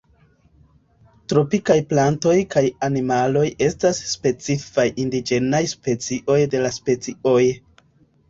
Tropikaj 1.31 1.75
plantoj 1.89 2.33
kaj 2.55 2.63
animaloj 2.87 3.43
estas 3.67 4.01
specifaj 4.13 4.87
indiĝenaj 5.05 5.61
specioj 5.75 6.39
de 6.55 6.63
la 6.67 6.73
specioj. 6.81 7.39